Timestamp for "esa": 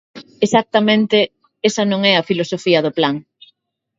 1.69-1.83